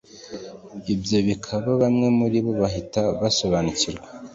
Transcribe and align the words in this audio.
ibyo 0.93 1.17
bikiba 1.25 1.71
bamwe 1.81 2.07
muri 2.17 2.37
bo 2.45 2.51
bahita 2.61 2.99
basobanukirwa 3.21 4.07